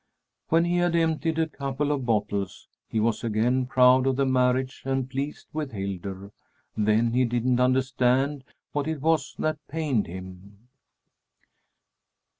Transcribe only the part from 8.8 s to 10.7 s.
it was that pained him.